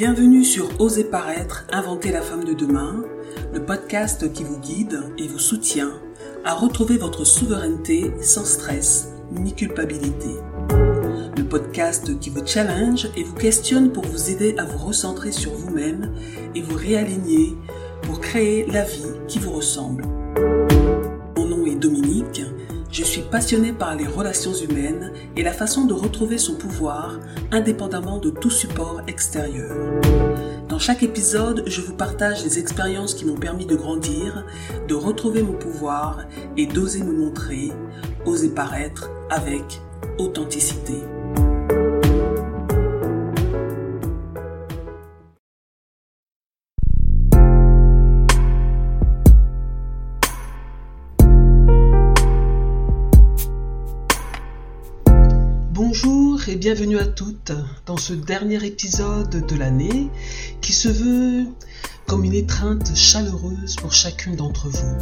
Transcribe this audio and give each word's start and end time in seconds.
Bienvenue 0.00 0.46
sur 0.46 0.80
Oser 0.80 1.04
paraître, 1.04 1.66
inventer 1.70 2.10
la 2.10 2.22
femme 2.22 2.44
de 2.44 2.54
demain, 2.54 3.04
le 3.52 3.62
podcast 3.62 4.32
qui 4.32 4.44
vous 4.44 4.58
guide 4.58 4.98
et 5.18 5.28
vous 5.28 5.38
soutient 5.38 5.92
à 6.42 6.54
retrouver 6.54 6.96
votre 6.96 7.26
souveraineté 7.26 8.10
sans 8.22 8.46
stress 8.46 9.12
ni 9.30 9.54
culpabilité. 9.54 10.30
Le 11.36 11.42
podcast 11.42 12.18
qui 12.18 12.30
vous 12.30 12.46
challenge 12.46 13.10
et 13.14 13.24
vous 13.24 13.34
questionne 13.34 13.92
pour 13.92 14.06
vous 14.06 14.30
aider 14.30 14.54
à 14.56 14.64
vous 14.64 14.78
recentrer 14.78 15.32
sur 15.32 15.52
vous-même 15.52 16.14
et 16.54 16.62
vous 16.62 16.78
réaligner 16.78 17.54
pour 18.00 18.22
créer 18.22 18.64
la 18.72 18.84
vie 18.84 19.04
qui 19.28 19.38
vous 19.38 19.52
ressemble. 19.52 20.04
Passionnée 23.30 23.72
par 23.72 23.94
les 23.94 24.06
relations 24.06 24.54
humaines 24.54 25.12
et 25.36 25.42
la 25.42 25.52
façon 25.52 25.84
de 25.84 25.94
retrouver 25.94 26.38
son 26.38 26.56
pouvoir 26.56 27.18
indépendamment 27.52 28.18
de 28.18 28.30
tout 28.30 28.50
support 28.50 29.02
extérieur. 29.06 29.76
Dans 30.68 30.78
chaque 30.78 31.02
épisode, 31.02 31.64
je 31.66 31.80
vous 31.80 31.94
partage 31.94 32.44
les 32.44 32.58
expériences 32.58 33.14
qui 33.14 33.24
m'ont 33.24 33.36
permis 33.36 33.66
de 33.66 33.76
grandir, 33.76 34.44
de 34.88 34.94
retrouver 34.94 35.42
mon 35.42 35.54
pouvoir 35.54 36.26
et 36.56 36.66
d'oser 36.66 37.02
me 37.02 37.12
montrer, 37.12 37.72
oser 38.26 38.50
paraître 38.50 39.10
avec 39.30 39.80
authenticité. 40.18 40.94
Bienvenue 56.56 56.98
à 56.98 57.06
toutes 57.06 57.52
dans 57.86 57.96
ce 57.96 58.12
dernier 58.12 58.64
épisode 58.64 59.46
de 59.46 59.56
l'année 59.56 60.08
qui 60.60 60.72
se 60.72 60.88
veut 60.88 61.46
comme 62.06 62.24
une 62.24 62.34
étreinte 62.34 62.96
chaleureuse 62.96 63.76
pour 63.76 63.92
chacune 63.92 64.34
d'entre 64.34 64.68
vous. 64.68 64.96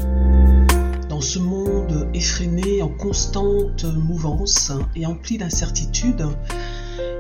Dans 1.09 1.23
ce 1.23 1.39
monde 1.39 2.09
effréné 2.13 2.83
en 2.83 2.89
constante 2.89 3.85
mouvance 3.85 4.73
et 4.95 5.07
empli 5.07 5.39
d'incertitudes, 5.39 6.27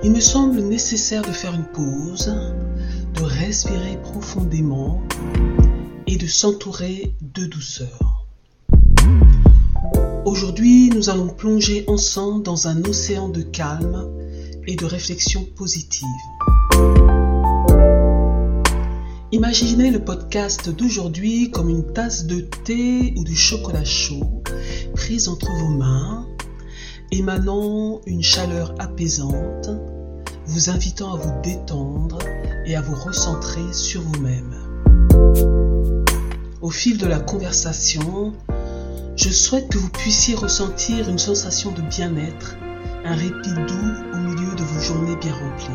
il 0.02 0.10
me 0.10 0.20
semble 0.20 0.60
nécessaire 0.60 1.22
de 1.22 1.32
faire 1.32 1.54
une 1.54 1.64
pause, 1.64 2.34
de 3.14 3.22
respirer 3.22 3.96
profondément 4.02 5.02
et 6.06 6.16
de 6.16 6.26
s'entourer 6.26 7.14
de 7.22 7.46
douceur. 7.46 8.26
Aujourd'hui, 10.26 10.90
nous 10.90 11.08
allons 11.08 11.28
plonger 11.28 11.84
ensemble 11.86 12.42
dans 12.42 12.68
un 12.68 12.84
océan 12.84 13.30
de 13.30 13.40
calme 13.40 14.17
et 14.68 14.76
de 14.76 14.84
réflexion 14.84 15.44
positive. 15.56 16.06
Imaginez 19.32 19.90
le 19.90 20.04
podcast 20.04 20.68
d'aujourd'hui 20.68 21.50
comme 21.50 21.70
une 21.70 21.90
tasse 21.94 22.26
de 22.26 22.40
thé 22.64 23.14
ou 23.16 23.24
du 23.24 23.34
chocolat 23.34 23.84
chaud 23.84 24.42
prise 24.94 25.28
entre 25.28 25.50
vos 25.50 25.70
mains, 25.70 26.26
émanant 27.10 28.02
une 28.04 28.22
chaleur 28.22 28.74
apaisante, 28.78 29.70
vous 30.44 30.68
invitant 30.68 31.14
à 31.14 31.16
vous 31.16 31.40
détendre 31.42 32.18
et 32.66 32.76
à 32.76 32.82
vous 32.82 32.94
recentrer 32.94 33.72
sur 33.72 34.02
vous-même. 34.02 34.54
Au 36.60 36.70
fil 36.70 36.98
de 36.98 37.06
la 37.06 37.20
conversation, 37.20 38.34
je 39.16 39.30
souhaite 39.30 39.68
que 39.68 39.78
vous 39.78 39.88
puissiez 39.88 40.34
ressentir 40.34 41.08
une 41.08 41.18
sensation 41.18 41.70
de 41.72 41.80
bien-être, 41.80 42.56
un 43.08 43.14
répit 43.14 43.54
doux 43.54 43.94
au 44.12 44.16
milieu 44.18 44.54
de 44.54 44.62
vos 44.62 44.80
journées 44.80 45.16
bien 45.16 45.32
remplies. 45.32 45.68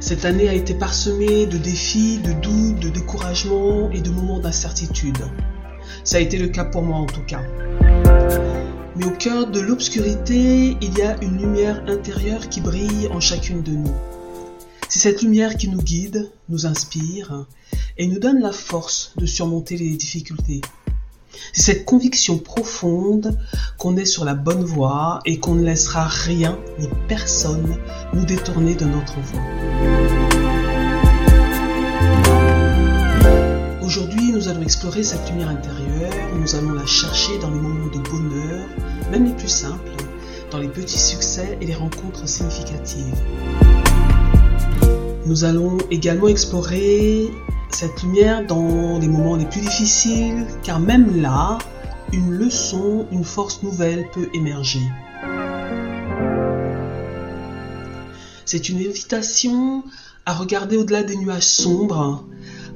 Cette 0.00 0.24
année 0.24 0.48
a 0.48 0.54
été 0.54 0.72
parsemée 0.72 1.44
de 1.44 1.58
défis, 1.58 2.18
de 2.18 2.32
doutes, 2.32 2.80
de 2.80 2.88
découragement 2.88 3.90
et 3.90 4.00
de 4.00 4.08
moments 4.08 4.40
d'incertitude. 4.40 5.18
Ça 6.04 6.16
a 6.16 6.20
été 6.20 6.38
le 6.38 6.48
cas 6.48 6.64
pour 6.64 6.82
moi 6.82 6.96
en 6.96 7.06
tout 7.06 7.22
cas. 7.26 7.42
Mais 8.96 9.04
au 9.04 9.10
cœur 9.10 9.50
de 9.50 9.60
l'obscurité, 9.60 10.78
il 10.80 10.98
y 10.98 11.02
a 11.02 11.22
une 11.22 11.36
lumière 11.36 11.84
intérieure 11.86 12.48
qui 12.48 12.62
brille 12.62 13.08
en 13.12 13.20
chacune 13.20 13.62
de 13.62 13.72
nous. 13.72 13.94
C'est 14.88 15.00
cette 15.00 15.20
lumière 15.20 15.56
qui 15.56 15.68
nous 15.68 15.82
guide, 15.82 16.30
nous 16.48 16.64
inspire 16.64 17.46
et 17.98 18.06
nous 18.06 18.18
donne 18.18 18.40
la 18.40 18.52
force 18.52 19.12
de 19.18 19.26
surmonter 19.26 19.76
les 19.76 19.90
difficultés. 19.96 20.62
C'est 21.52 21.62
cette 21.62 21.84
conviction 21.84 22.38
profonde 22.38 23.38
qu'on 23.78 23.96
est 23.96 24.04
sur 24.04 24.24
la 24.24 24.34
bonne 24.34 24.64
voie 24.64 25.20
et 25.24 25.38
qu'on 25.38 25.54
ne 25.54 25.64
laissera 25.64 26.04
rien 26.04 26.58
ni 26.78 26.88
personne 27.08 27.76
nous 28.12 28.24
détourner 28.24 28.74
de 28.74 28.84
notre 28.84 29.18
voie. 29.20 29.40
Aujourd'hui, 33.82 34.32
nous 34.32 34.48
allons 34.48 34.62
explorer 34.62 35.02
cette 35.02 35.28
lumière 35.30 35.48
intérieure, 35.48 36.12
nous 36.38 36.54
allons 36.54 36.72
la 36.72 36.86
chercher 36.86 37.38
dans 37.38 37.50
les 37.50 37.58
moments 37.58 37.88
de 37.88 37.98
bonheur, 37.98 38.66
même 39.10 39.26
les 39.26 39.32
plus 39.32 39.48
simples, 39.48 39.90
dans 40.50 40.58
les 40.58 40.68
petits 40.68 40.98
succès 40.98 41.58
et 41.60 41.66
les 41.66 41.74
rencontres 41.74 42.28
significatives. 42.28 43.16
Nous 45.26 45.44
allons 45.44 45.78
également 45.90 46.28
explorer 46.28 47.30
cette 47.72 48.02
lumière 48.02 48.46
dans 48.46 48.98
les 48.98 49.08
moments 49.08 49.36
les 49.36 49.46
plus 49.46 49.60
difficiles, 49.60 50.46
car 50.62 50.80
même 50.80 51.20
là, 51.20 51.58
une 52.12 52.30
leçon, 52.30 53.06
une 53.12 53.24
force 53.24 53.62
nouvelle 53.62 54.06
peut 54.12 54.28
émerger. 54.34 54.82
C'est 58.44 58.68
une 58.68 58.78
invitation 58.78 59.84
à 60.26 60.34
regarder 60.34 60.76
au-delà 60.76 61.02
des 61.02 61.16
nuages 61.16 61.46
sombres, 61.46 62.24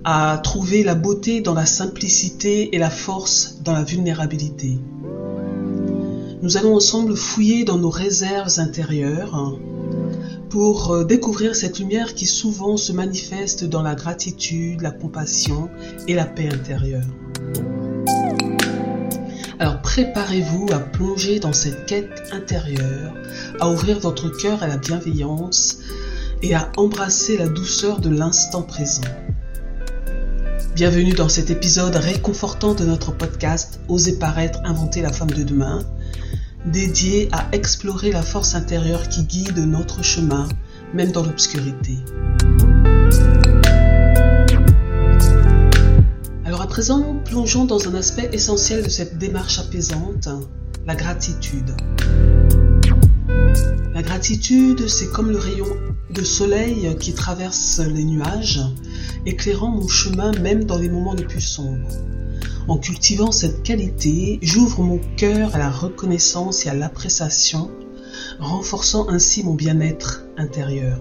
à 0.05 0.38
trouver 0.43 0.84
la 0.84 0.94
beauté 0.94 1.41
dans 1.41 1.55
la 1.55 1.66
simplicité 1.66 2.75
et 2.75 2.78
la 2.78 2.91
force 2.91 3.59
dans 3.62 3.72
la 3.72 3.82
vulnérabilité. 3.82 4.78
Nous 6.43 6.56
allons 6.56 6.76
ensemble 6.76 7.16
fouiller 7.16 7.65
dans 7.65 7.78
nos 7.78 7.91
réserves 7.91 8.59
intérieures, 8.59 9.59
pour 10.54 10.92
euh, 10.92 11.03
découvrir 11.03 11.56
cette 11.56 11.81
lumière 11.81 12.15
qui 12.15 12.26
souvent 12.26 12.76
se 12.76 12.92
manifeste 12.92 13.65
dans 13.65 13.82
la 13.82 13.97
gratitude, 13.97 14.82
la 14.82 14.92
compassion 14.92 15.69
et 16.06 16.15
la 16.15 16.26
paix 16.26 16.48
intérieure. 16.48 17.03
Alors 19.59 19.82
préparez-vous 19.82 20.69
à 20.72 20.78
plonger 20.78 21.41
dans 21.41 21.53
cette 21.53 21.87
quête 21.87 22.22
intérieure, 22.31 23.14
à 23.59 23.69
ouvrir 23.69 23.98
votre 23.98 24.28
cœur 24.28 24.62
à 24.62 24.69
la 24.69 24.76
bienveillance 24.76 25.78
et 26.41 26.54
à 26.54 26.70
embrasser 26.76 27.37
la 27.37 27.48
douceur 27.48 27.98
de 27.98 28.10
l'instant 28.10 28.62
présent. 28.62 29.03
Bienvenue 30.76 31.14
dans 31.14 31.28
cet 31.28 31.50
épisode 31.50 31.97
réconfortant 31.97 32.75
de 32.75 32.84
notre 32.84 33.10
podcast 33.10 33.81
Oser 33.88 34.20
paraître, 34.20 34.60
inventer 34.64 35.03
la 35.03 35.12
femme 35.12 35.32
de 35.32 35.43
demain 35.43 35.84
dédié 36.66 37.28
à 37.32 37.47
explorer 37.52 38.10
la 38.10 38.22
force 38.22 38.54
intérieure 38.54 39.08
qui 39.08 39.25
guide 39.25 39.58
notre 39.58 40.02
chemin, 40.02 40.48
même 40.92 41.12
dans 41.12 41.22
l'obscurité. 41.22 41.98
Alors 46.44 46.62
à 46.62 46.66
présent, 46.66 47.16
plongeons 47.25 47.64
dans 47.64 47.88
un 47.88 47.94
aspect 47.94 48.30
essentiel 48.32 48.82
de 48.82 48.88
cette 48.88 49.19
démarche 49.19 49.58
apaisante, 49.58 50.28
la 50.86 50.94
gratitude. 50.94 51.75
La 53.92 54.02
gratitude, 54.02 54.88
c'est 54.88 55.10
comme 55.10 55.31
le 55.31 55.38
rayon 55.38 55.66
de 56.10 56.22
soleil 56.22 56.96
qui 56.98 57.12
traverse 57.12 57.81
les 57.81 58.04
nuages, 58.04 58.60
éclairant 59.26 59.70
mon 59.70 59.88
chemin 59.88 60.32
même 60.41 60.64
dans 60.64 60.78
les 60.78 60.88
moments 60.88 61.14
les 61.14 61.25
plus 61.25 61.41
sombres. 61.41 61.91
En 62.66 62.78
cultivant 62.78 63.30
cette 63.30 63.62
qualité, 63.62 64.38
j'ouvre 64.41 64.82
mon 64.82 64.98
cœur 65.16 65.54
à 65.54 65.58
la 65.58 65.70
reconnaissance 65.70 66.64
et 66.64 66.70
à 66.70 66.75
l'appréciation, 66.75 67.70
renforçant 68.40 69.06
ainsi 69.11 69.44
mon 69.44 69.52
bien-être 69.52 70.25
intérieur. 70.38 70.99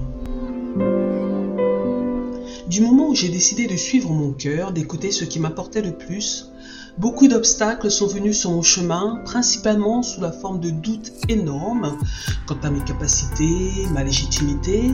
Du 2.67 2.81
moment 2.81 3.09
où 3.09 3.15
j'ai 3.15 3.29
décidé 3.29 3.67
de 3.67 3.77
suivre 3.77 4.09
mon 4.09 4.33
cœur, 4.33 4.73
d'écouter 4.73 5.11
ce 5.11 5.23
qui 5.23 5.39
m'apportait 5.39 5.81
le 5.81 5.93
plus, 5.93 6.51
beaucoup 6.97 7.29
d'obstacles 7.29 7.89
sont 7.89 8.07
venus 8.07 8.39
sur 8.39 8.51
mon 8.51 8.61
chemin, 8.61 9.21
principalement 9.23 10.03
sous 10.03 10.19
la 10.19 10.33
forme 10.33 10.59
de 10.59 10.69
doutes 10.69 11.13
énormes 11.29 11.97
quant 12.45 12.59
à 12.61 12.71
mes 12.71 12.83
capacités, 12.83 13.87
ma 13.93 14.03
légitimité, 14.03 14.91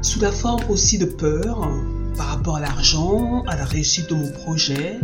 sous 0.00 0.20
la 0.20 0.32
forme 0.32 0.62
aussi 0.70 0.96
de 0.96 1.04
peur 1.04 1.68
par 2.16 2.28
rapport 2.28 2.56
à 2.56 2.60
l'argent, 2.60 3.42
à 3.46 3.56
la 3.56 3.64
réussite 3.64 4.10
de 4.10 4.14
mon 4.14 4.30
projet, 4.30 4.98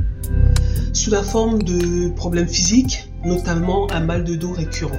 sous 0.92 1.10
la 1.10 1.22
forme 1.22 1.62
de 1.62 2.08
problèmes 2.10 2.48
physiques, 2.48 3.08
notamment 3.24 3.90
un 3.90 4.00
mal 4.00 4.24
de 4.24 4.34
dos 4.34 4.52
récurrent. 4.52 4.98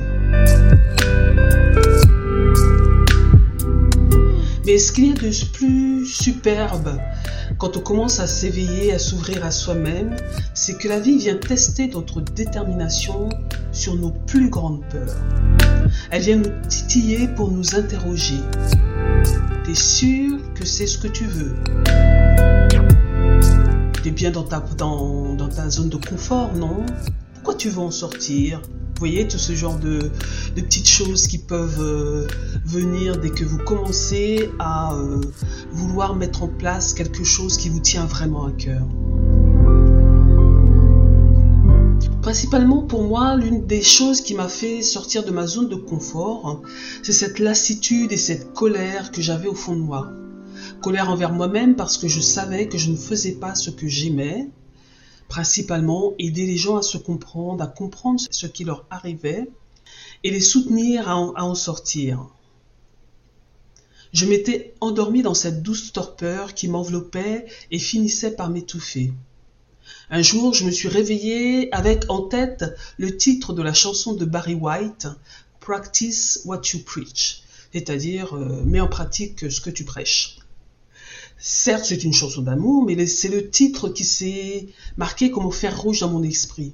Mais 4.65 4.77
ce 4.77 4.91
qu'il 4.91 5.07
y 5.07 5.11
a 5.11 5.13
de 5.13 5.51
plus 5.51 6.05
superbe 6.05 6.97
quand 7.57 7.77
on 7.77 7.81
commence 7.81 8.19
à 8.19 8.27
s'éveiller, 8.27 8.93
à 8.93 8.99
s'ouvrir 8.99 9.45
à 9.45 9.51
soi-même, 9.51 10.15
c'est 10.53 10.77
que 10.77 10.87
la 10.87 10.99
vie 10.99 11.17
vient 11.17 11.35
tester 11.35 11.87
notre 11.87 12.21
détermination 12.21 13.29
sur 13.71 13.95
nos 13.95 14.11
plus 14.11 14.49
grandes 14.49 14.83
peurs. 14.89 15.15
Elle 16.09 16.21
vient 16.21 16.37
nous 16.37 16.67
titiller 16.67 17.27
pour 17.27 17.51
nous 17.51 17.75
interroger. 17.75 18.39
T'es 19.65 19.75
sûr 19.75 20.39
que 20.63 20.69
c'est 20.69 20.87
ce 20.87 20.97
que 20.97 21.09
tu 21.09 21.25
veux 21.25 21.53
bien 24.13 24.31
dans 24.31 24.43
ta, 24.43 24.63
dans, 24.77 25.33
dans 25.35 25.49
ta 25.49 25.69
zone 25.69 25.89
de 25.89 25.97
confort, 25.97 26.53
non? 26.53 26.85
Pourquoi 27.33 27.55
tu 27.55 27.69
veux 27.69 27.79
en 27.79 27.91
sortir? 27.91 28.61
Vous 28.61 28.99
voyez, 28.99 29.27
tout 29.27 29.37
ce 29.37 29.53
genre 29.53 29.77
de, 29.77 30.11
petites 30.55 30.87
choses 30.87 31.27
qui 31.27 31.39
peuvent 31.39 31.81
euh, 31.81 32.27
venir 32.65 33.17
dès 33.17 33.31
que 33.31 33.43
vous 33.43 33.57
commencez 33.57 34.49
à 34.59 34.93
euh, 34.93 35.19
vouloir 35.71 36.15
mettre 36.15 36.43
en 36.43 36.47
place 36.47 36.93
quelque 36.93 37.25
chose 37.25 37.57
qui 37.57 37.67
vous 37.67 37.81
tient 37.81 38.05
vraiment 38.05 38.45
à 38.45 38.51
cœur. 38.51 38.87
Principalement 42.21 42.83
pour 42.83 43.03
moi, 43.03 43.35
l'une 43.35 43.65
des 43.65 43.81
choses 43.81 44.21
qui 44.21 44.33
m'a 44.35 44.47
fait 44.47 44.81
sortir 44.81 45.25
de 45.25 45.31
ma 45.31 45.45
zone 45.45 45.67
de 45.67 45.75
confort, 45.75 46.61
c'est 47.01 47.11
cette 47.11 47.39
lassitude 47.39 48.13
et 48.13 48.17
cette 48.17 48.53
colère 48.53 49.11
que 49.11 49.21
j'avais 49.21 49.47
au 49.47 49.55
fond 49.55 49.75
de 49.75 49.81
moi. 49.81 50.13
Colère 50.81 51.09
envers 51.09 51.31
moi-même 51.31 51.75
parce 51.75 51.97
que 51.97 52.07
je 52.07 52.19
savais 52.19 52.67
que 52.67 52.77
je 52.77 52.91
ne 52.91 52.97
faisais 52.97 53.33
pas 53.33 53.55
ce 53.55 53.69
que 53.69 53.87
j'aimais, 53.87 54.49
principalement 55.29 56.13
aider 56.19 56.45
les 56.45 56.57
gens 56.57 56.77
à 56.77 56.81
se 56.81 56.97
comprendre, 56.97 57.63
à 57.63 57.67
comprendre 57.67 58.19
ce 58.29 58.47
qui 58.47 58.63
leur 58.63 58.85
arrivait 58.89 59.49
et 60.23 60.31
les 60.31 60.41
soutenir 60.41 61.09
à 61.09 61.17
en, 61.17 61.55
sortir. 61.55 62.27
Je 64.13 64.25
m'étais 64.25 64.75
endormi 64.79 65.21
dans 65.21 65.33
cette 65.33 65.63
douce 65.63 65.91
torpeur 65.91 66.53
qui 66.53 66.67
m'enveloppait 66.67 67.47
et 67.71 67.79
finissait 67.79 68.35
par 68.35 68.49
m'étouffer. 68.49 69.11
Un 70.09 70.21
jour, 70.21 70.53
je 70.53 70.65
me 70.65 70.71
suis 70.71 70.87
réveillé 70.87 71.73
avec 71.73 72.05
en 72.09 72.21
tête 72.21 72.65
le 72.97 73.17
titre 73.17 73.53
de 73.53 73.61
la 73.61 73.73
chanson 73.73 74.13
de 74.13 74.25
Barry 74.25 74.55
White, 74.55 75.07
Practice 75.59 76.41
what 76.45 76.61
you 76.73 76.79
preach, 76.85 77.41
c'est-à-dire 77.71 78.35
euh, 78.35 78.63
mets 78.65 78.81
en 78.81 78.87
pratique 78.87 79.49
ce 79.49 79.61
que 79.61 79.69
tu 79.69 79.85
prêches. 79.85 80.37
Certes, 81.45 81.83
c'est 81.83 82.05
une 82.05 82.13
chanson 82.13 82.41
d'amour, 82.41 82.85
mais 82.85 83.05
c'est 83.05 83.27
le 83.27 83.49
titre 83.49 83.89
qui 83.89 84.05
s'est 84.05 84.69
marqué 84.95 85.29
comme 85.29 85.45
au 85.45 85.51
fer 85.51 85.77
rouge 85.77 85.99
dans 85.99 86.09
mon 86.09 86.23
esprit. 86.23 86.71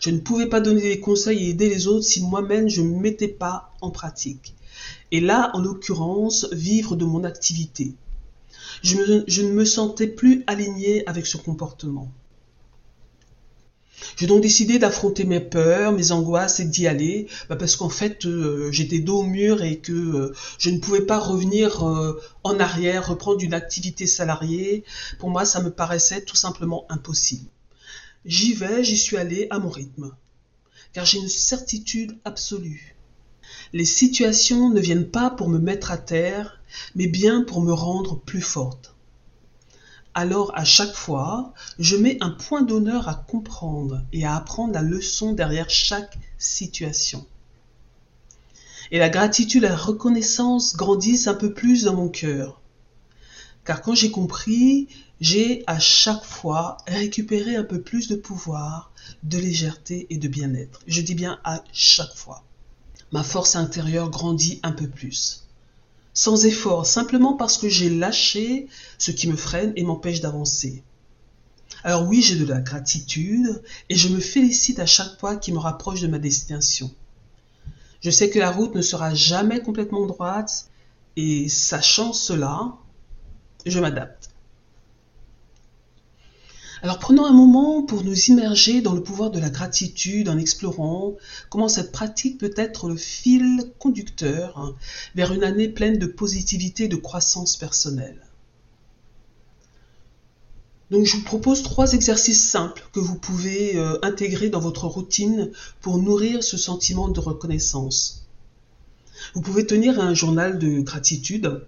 Je 0.00 0.08
ne 0.08 0.18
pouvais 0.18 0.46
pas 0.46 0.62
donner 0.62 0.80
des 0.80 0.98
conseils 0.98 1.44
et 1.44 1.50
aider 1.50 1.68
les 1.68 1.88
autres 1.88 2.06
si 2.06 2.22
moi-même 2.22 2.70
je 2.70 2.80
ne 2.80 2.98
mettais 2.98 3.28
pas 3.28 3.70
en 3.82 3.90
pratique. 3.90 4.54
Et 5.10 5.20
là, 5.20 5.50
en 5.52 5.60
l'occurrence, 5.60 6.48
vivre 6.52 6.96
de 6.96 7.04
mon 7.04 7.22
activité. 7.22 7.92
Je, 8.82 9.24
je 9.26 9.42
ne 9.42 9.52
me 9.52 9.66
sentais 9.66 10.06
plus 10.06 10.42
aligné 10.46 11.06
avec 11.06 11.26
ce 11.26 11.36
comportement. 11.36 12.10
J'ai 14.16 14.26
donc 14.26 14.42
décidé 14.42 14.78
d'affronter 14.78 15.24
mes 15.24 15.40
peurs, 15.40 15.92
mes 15.92 16.12
angoisses 16.12 16.60
et 16.60 16.64
d'y 16.64 16.86
aller, 16.86 17.28
bah, 17.48 17.56
parce 17.56 17.76
qu'en 17.76 17.88
fait 17.88 18.26
euh, 18.26 18.70
j'étais 18.72 18.98
dos 18.98 19.20
au 19.20 19.24
mur 19.24 19.62
et 19.62 19.78
que 19.78 19.92
euh, 19.92 20.34
je 20.58 20.70
ne 20.70 20.78
pouvais 20.78 21.02
pas 21.02 21.18
revenir 21.18 21.86
euh, 21.86 22.20
en 22.44 22.58
arrière, 22.60 23.08
reprendre 23.08 23.42
une 23.42 23.54
activité 23.54 24.06
salariée. 24.06 24.84
Pour 25.18 25.30
moi, 25.30 25.44
ça 25.44 25.62
me 25.62 25.70
paraissait 25.70 26.22
tout 26.22 26.36
simplement 26.36 26.86
impossible. 26.88 27.48
J'y 28.24 28.54
vais, 28.54 28.84
j'y 28.84 28.98
suis 28.98 29.16
allé 29.16 29.46
à 29.50 29.58
mon 29.58 29.70
rythme, 29.70 30.12
car 30.92 31.04
j'ai 31.04 31.18
une 31.18 31.28
certitude 31.28 32.18
absolue. 32.24 32.96
Les 33.72 33.84
situations 33.84 34.70
ne 34.70 34.80
viennent 34.80 35.10
pas 35.10 35.30
pour 35.30 35.48
me 35.48 35.58
mettre 35.58 35.90
à 35.90 35.98
terre, 35.98 36.60
mais 36.94 37.06
bien 37.06 37.42
pour 37.42 37.60
me 37.62 37.72
rendre 37.72 38.18
plus 38.20 38.42
forte 38.42 38.94
alors 40.18 40.50
à 40.56 40.64
chaque 40.64 40.94
fois, 40.94 41.54
je 41.78 41.94
mets 41.94 42.18
un 42.20 42.30
point 42.30 42.62
d'honneur 42.62 43.08
à 43.08 43.14
comprendre 43.14 44.02
et 44.12 44.26
à 44.26 44.34
apprendre 44.34 44.74
la 44.74 44.82
leçon 44.82 45.32
derrière 45.32 45.70
chaque 45.70 46.18
situation. 46.38 47.24
Et 48.90 48.98
la 48.98 49.10
gratitude 49.10 49.62
la 49.62 49.76
reconnaissance 49.76 50.74
grandissent 50.74 51.28
un 51.28 51.34
peu 51.34 51.54
plus 51.54 51.84
dans 51.84 51.94
mon 51.94 52.08
cœur. 52.08 52.60
Car 53.64 53.80
quand 53.80 53.94
j'ai 53.94 54.10
compris, 54.10 54.88
j'ai 55.20 55.62
à 55.68 55.78
chaque 55.78 56.24
fois 56.24 56.78
récupéré 56.88 57.54
un 57.54 57.62
peu 57.62 57.80
plus 57.80 58.08
de 58.08 58.16
pouvoir, 58.16 58.90
de 59.22 59.38
légèreté 59.38 60.08
et 60.10 60.16
de 60.16 60.26
bien-être. 60.26 60.80
Je 60.88 61.00
dis 61.00 61.14
bien 61.14 61.38
à 61.44 61.62
chaque 61.72 62.16
fois. 62.16 62.42
Ma 63.12 63.22
force 63.22 63.54
intérieure 63.54 64.10
grandit 64.10 64.58
un 64.64 64.72
peu 64.72 64.88
plus 64.88 65.47
sans 66.18 66.46
effort, 66.46 66.84
simplement 66.84 67.34
parce 67.34 67.58
que 67.58 67.68
j'ai 67.68 67.88
lâché 67.88 68.66
ce 68.98 69.12
qui 69.12 69.28
me 69.28 69.36
freine 69.36 69.72
et 69.76 69.84
m'empêche 69.84 70.20
d'avancer. 70.20 70.82
Alors 71.84 72.08
oui, 72.08 72.22
j'ai 72.22 72.34
de 72.34 72.44
la 72.44 72.60
gratitude 72.60 73.62
et 73.88 73.94
je 73.94 74.08
me 74.08 74.18
félicite 74.18 74.80
à 74.80 74.84
chaque 74.84 75.16
fois 75.20 75.36
qui 75.36 75.52
me 75.52 75.58
rapproche 75.58 76.00
de 76.00 76.08
ma 76.08 76.18
destination. 76.18 76.90
Je 78.00 78.10
sais 78.10 78.30
que 78.30 78.40
la 78.40 78.50
route 78.50 78.74
ne 78.74 78.82
sera 78.82 79.14
jamais 79.14 79.60
complètement 79.60 80.06
droite 80.06 80.68
et 81.14 81.48
sachant 81.48 82.12
cela, 82.12 82.72
je 83.64 83.78
m'adapte. 83.78 84.17
Alors 86.82 86.98
prenons 87.00 87.24
un 87.24 87.32
moment 87.32 87.82
pour 87.82 88.04
nous 88.04 88.16
immerger 88.26 88.80
dans 88.82 88.94
le 88.94 89.02
pouvoir 89.02 89.30
de 89.30 89.40
la 89.40 89.50
gratitude 89.50 90.28
en 90.28 90.38
explorant 90.38 91.16
comment 91.50 91.68
cette 91.68 91.90
pratique 91.90 92.38
peut 92.38 92.54
être 92.56 92.88
le 92.88 92.96
fil 92.96 93.72
conducteur 93.78 94.76
vers 95.16 95.32
une 95.32 95.42
année 95.42 95.68
pleine 95.68 95.98
de 95.98 96.06
positivité 96.06 96.84
et 96.84 96.88
de 96.88 96.96
croissance 96.96 97.56
personnelle. 97.56 98.20
Donc 100.90 101.04
je 101.04 101.16
vous 101.16 101.24
propose 101.24 101.62
trois 101.62 101.92
exercices 101.92 102.48
simples 102.48 102.84
que 102.92 103.00
vous 103.00 103.16
pouvez 103.16 103.76
euh, 103.76 103.98
intégrer 104.02 104.48
dans 104.48 104.60
votre 104.60 104.86
routine 104.86 105.50
pour 105.80 105.98
nourrir 105.98 106.42
ce 106.42 106.56
sentiment 106.56 107.08
de 107.08 107.20
reconnaissance. 107.20 108.26
Vous 109.34 109.42
pouvez 109.42 109.66
tenir 109.66 110.00
un 110.00 110.14
journal 110.14 110.58
de 110.58 110.80
gratitude 110.80 111.66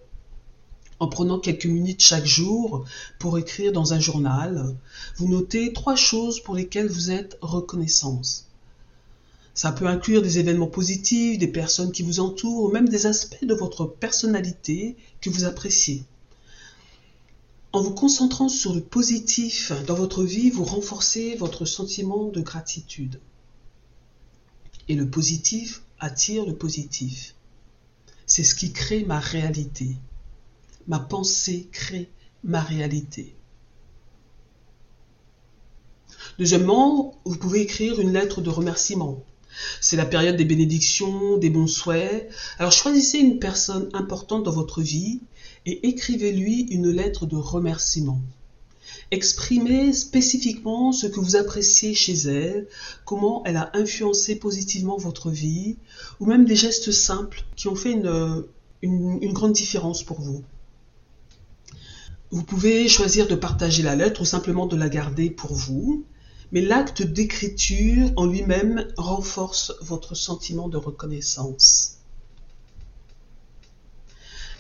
en 1.01 1.09
prenant 1.09 1.39
quelques 1.39 1.67
minutes 1.67 2.03
chaque 2.03 2.27
jour 2.27 2.85
pour 3.19 3.39
écrire 3.39 3.73
dans 3.73 3.95
un 3.95 4.01
journal, 4.01 4.77
vous 5.17 5.29
notez 5.29 5.73
trois 5.73 5.97
choses 5.97 6.41
pour 6.41 6.55
lesquelles 6.55 6.91
vous 6.91 7.11
êtes 7.11 7.39
reconnaissance. 7.41 8.47
Ça 9.55 9.73
peut 9.73 9.87
inclure 9.87 10.23
des 10.23 10.39
événements 10.39 10.67
positifs, 10.67 11.39
des 11.39 11.49
personnes 11.49 11.91
qui 11.91 12.03
vous 12.03 12.21
entourent, 12.21 12.65
ou 12.65 12.71
même 12.71 12.89
des 12.89 13.07
aspects 13.07 13.45
de 13.45 13.55
votre 13.55 13.87
personnalité 13.87 14.97
que 15.21 15.31
vous 15.31 15.45
appréciez. 15.45 16.05
En 17.73 17.81
vous 17.83 17.95
concentrant 17.95 18.49
sur 18.49 18.75
le 18.75 18.81
positif 18.81 19.73
dans 19.87 19.95
votre 19.95 20.23
vie, 20.23 20.51
vous 20.51 20.65
renforcez 20.65 21.35
votre 21.37 21.65
sentiment 21.65 22.29
de 22.29 22.41
gratitude. 22.41 23.21
Et 24.89 24.95
le 24.95 25.09
positif 25.09 25.83
attire 25.99 26.45
le 26.45 26.55
positif. 26.55 27.35
C'est 28.27 28.45
ce 28.45 28.55
qui 28.55 28.73
crée 28.73 29.05
ma 29.05 29.21
réalité. 29.21 29.97
Ma 30.91 30.99
pensée 30.99 31.69
crée 31.71 32.11
ma 32.43 32.61
réalité. 32.61 33.37
Deuxièmement, 36.37 37.15
vous 37.25 37.37
pouvez 37.37 37.61
écrire 37.61 38.01
une 38.01 38.13
lettre 38.13 38.41
de 38.41 38.51
remerciement. 38.51 39.23
C'est 39.81 39.97
la 39.97 40.05
période 40.05 40.35
des 40.35 40.45
bénédictions, 40.45 41.37
des 41.37 41.49
bons 41.49 41.69
souhaits. 41.69 42.29
Alors 42.59 42.73
choisissez 42.73 43.19
une 43.19 43.39
personne 43.39 43.89
importante 43.93 44.43
dans 44.43 44.51
votre 44.51 44.83
vie 44.83 45.21
et 45.65 45.87
écrivez-lui 45.87 46.63
une 46.73 46.91
lettre 46.91 47.25
de 47.25 47.37
remerciement. 47.37 48.21
Exprimez 49.13 49.93
spécifiquement 49.93 50.91
ce 50.91 51.07
que 51.07 51.21
vous 51.21 51.37
appréciez 51.37 51.95
chez 51.95 52.15
elle, 52.15 52.67
comment 53.05 53.45
elle 53.45 53.59
a 53.59 53.71
influencé 53.75 54.35
positivement 54.35 54.97
votre 54.97 55.31
vie, 55.31 55.77
ou 56.19 56.27
même 56.27 56.47
des 56.47 56.57
gestes 56.57 56.91
simples 56.91 57.45
qui 57.55 57.69
ont 57.69 57.77
fait 57.77 57.93
une, 57.93 58.45
une 58.83 59.33
grande 59.33 59.53
différence 59.53 60.03
pour 60.03 60.21
vous. 60.21 60.43
Vous 62.33 62.45
pouvez 62.45 62.89
choisir 62.89 63.27
de 63.27 63.35
partager 63.35 63.83
la 63.83 63.97
lettre 63.97 64.21
ou 64.21 64.25
simplement 64.25 64.67
de 64.67 64.77
la 64.77 64.89
garder 64.89 65.31
pour 65.31 65.53
vous, 65.53 66.05
mais 66.53 66.61
l'acte 66.61 67.03
d'écriture 67.03 68.13
en 68.17 68.27
lui-même 68.27 68.87
renforce 68.97 69.73
votre 69.81 70.15
sentiment 70.15 70.69
de 70.69 70.77
reconnaissance. 70.77 71.97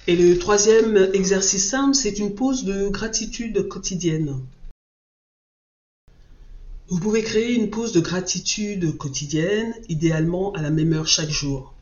Et 0.09 0.17
le 0.17 0.37
troisième 0.39 1.11
exercice 1.13 1.71
simple, 1.71 1.95
c'est 1.95 2.19
une 2.19 2.35
pause 2.35 2.65
de 2.65 2.89
gratitude 2.89 3.69
quotidienne. 3.69 4.41
Vous 6.89 6.99
pouvez 6.99 7.23
créer 7.23 7.55
une 7.55 7.71
pause 7.71 7.93
de 7.93 8.01
gratitude 8.01 8.97
quotidienne, 8.97 9.73
idéalement 9.89 10.53
à 10.55 10.63
la 10.63 10.71
même 10.71 10.93
heure 10.93 11.07
chaque 11.07 11.31
jour. 11.31 11.73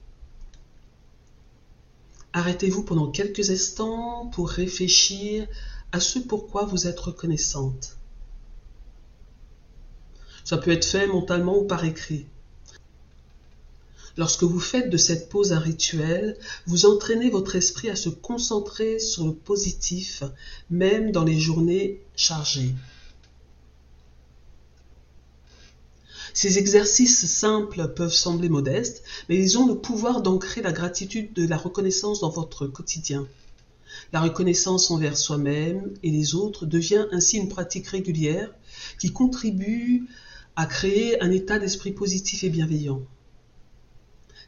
Arrêtez-vous 2.35 2.83
pendant 2.83 3.11
quelques 3.11 3.49
instants 3.49 4.27
pour 4.27 4.51
réfléchir 4.51 5.49
à 5.93 6.01
ce 6.01 6.19
pourquoi 6.19 6.65
vous 6.65 6.87
êtes 6.87 7.01
reconnaissante. 7.01 7.97
Ça 10.45 10.59
peut 10.59 10.71
être 10.71 10.85
fait 10.85 11.07
mentalement 11.07 11.59
ou 11.59 11.65
par 11.65 11.85
écrit. 11.85 12.27
Lorsque 14.17 14.43
vous 14.43 14.59
faites 14.61 14.91
de 14.91 14.97
cette 14.97 15.29
pause 15.29 15.53
un 15.53 15.61
rituel, 15.61 16.37
vous 16.67 16.87
entraînez 16.87 17.31
votre 17.31 17.55
esprit 17.55 17.89
à 17.89 17.97
se 17.97 18.09
concentrer 18.09 18.99
sur 18.99 19.27
le 19.27 19.33
positif, 19.33 20.25
même 20.71 21.13
dans 21.13 21.23
les 21.23 21.39
journées 21.39 22.03
chargées. 22.17 22.75
Ces 26.35 26.59
exercices 26.59 27.27
simples 27.27 27.93
peuvent 27.95 28.13
sembler 28.13 28.49
modestes, 28.49 29.03
mais 29.29 29.37
ils 29.37 29.57
ont 29.57 29.67
le 29.67 29.79
pouvoir 29.79 30.21
d'ancrer 30.21 30.63
la 30.63 30.73
gratitude 30.73 31.33
de 31.33 31.47
la 31.47 31.57
reconnaissance 31.57 32.21
dans 32.21 32.31
votre 32.31 32.67
quotidien. 32.67 33.27
La 34.13 34.21
reconnaissance 34.21 34.91
envers 34.91 35.17
soi-même 35.17 35.93
et 36.03 36.11
les 36.11 36.35
autres 36.35 36.67
devient 36.67 37.07
ainsi 37.13 37.37
une 37.37 37.49
pratique 37.49 37.89
régulière 37.89 38.55
qui 38.99 39.13
contribue 39.13 40.07
à 40.57 40.67
créer 40.67 41.23
un 41.23 41.31
état 41.31 41.59
d'esprit 41.59 41.93
positif 41.93 42.43
et 42.45 42.51
bienveillant. 42.51 43.03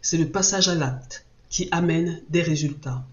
C'est 0.02 0.16
le 0.16 0.30
passage 0.30 0.68
à 0.68 0.74
l'acte 0.74 1.26
qui 1.48 1.68
amène 1.70 2.22
des 2.30 2.42
résultats. 2.42 3.06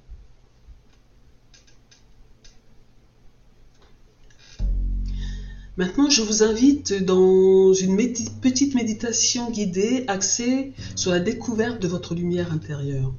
Maintenant, 5.78 6.10
je 6.10 6.24
vous 6.24 6.42
invite 6.42 6.92
dans 7.04 7.72
une 7.72 7.96
petite 8.42 8.74
méditation 8.74 9.52
guidée 9.52 10.06
axée 10.08 10.74
sur 10.96 11.12
la 11.12 11.20
découverte 11.20 11.80
de 11.80 11.88
votre 11.88 12.16
lumière 12.16 12.52
intérieure. 12.52 13.14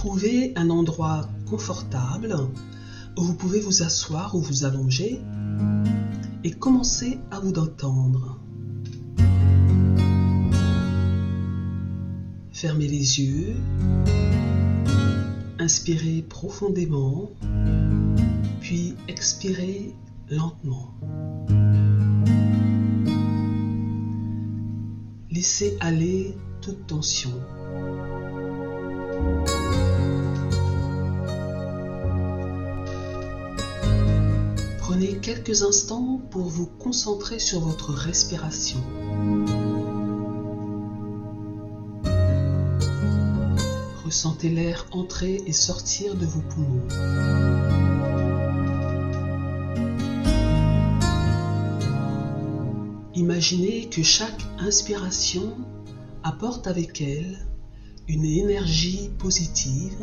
Trouvez 0.00 0.54
un 0.56 0.70
endroit 0.70 1.28
confortable 1.44 2.34
où 3.18 3.22
vous 3.22 3.34
pouvez 3.34 3.60
vous 3.60 3.82
asseoir 3.82 4.34
ou 4.34 4.40
vous 4.40 4.64
allonger 4.64 5.20
et 6.42 6.52
commencez 6.52 7.18
à 7.30 7.38
vous 7.38 7.52
entendre. 7.58 8.40
Fermez 12.50 12.88
les 12.88 13.20
yeux 13.20 13.56
Inspirez 15.58 16.24
profondément, 16.26 17.32
puis 18.62 18.94
expirez 19.06 19.94
lentement. 20.30 20.94
Laissez 25.30 25.76
aller 25.78 26.34
toute 26.62 26.86
tension. 26.86 27.38
Prenez 35.00 35.16
quelques 35.16 35.62
instants 35.62 36.20
pour 36.30 36.42
vous 36.42 36.66
concentrer 36.66 37.38
sur 37.38 37.60
votre 37.60 37.90
respiration. 37.90 38.84
Sentez 44.10 44.50
l'air 44.50 44.86
entrer 44.90 45.40
et 45.46 45.54
sortir 45.54 46.16
de 46.16 46.26
vos 46.26 46.42
poumons. 46.42 46.86
Imaginez 53.14 53.88
que 53.88 54.02
chaque 54.02 54.44
inspiration 54.58 55.56
apporte 56.24 56.66
avec 56.66 57.00
elle 57.00 57.38
une 58.06 58.26
énergie 58.26 59.08
positive, 59.18 59.96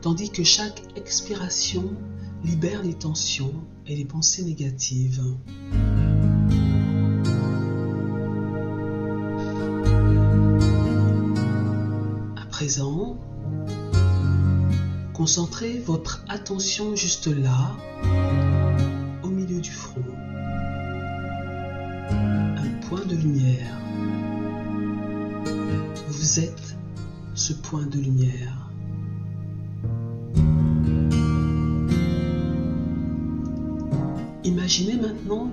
tandis 0.00 0.30
que 0.30 0.44
chaque 0.44 0.82
expiration 0.96 1.90
libère 2.44 2.82
les 2.82 2.94
tensions 2.94 3.54
et 3.86 3.96
les 3.96 4.04
pensées 4.04 4.44
négatives. 4.44 5.22
concentrez 15.14 15.78
votre 15.78 16.24
attention 16.28 16.94
juste 16.94 17.26
là, 17.26 17.76
au 19.22 19.28
milieu 19.28 19.60
du 19.60 19.70
front. 19.70 20.04
Un 22.10 22.70
point 22.88 23.04
de 23.06 23.16
lumière. 23.16 23.74
Vous 26.08 26.40
êtes 26.40 26.76
ce 27.34 27.52
point 27.52 27.86
de 27.86 27.98
lumière. 27.98 28.67
Imaginez 34.48 34.96
maintenant 34.96 35.52